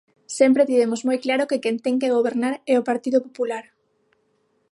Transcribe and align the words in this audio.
Sempre 0.37 0.67
tivemos 0.69 1.01
moi 1.07 1.17
claro 1.25 1.47
que 1.49 1.61
quen 1.63 1.75
ten 1.85 1.95
que 2.01 2.13
gobernar 2.17 2.53
é 2.73 2.75
o 2.77 2.87
Partido 2.89 3.19
Popular. 3.27 3.65